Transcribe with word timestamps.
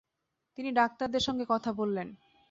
তিনি 0.57 0.69
ডাক্তারদের 0.71 1.19
সঙ্গে 1.19 1.45
কথা 1.49 1.71
বললেন। 1.73 2.07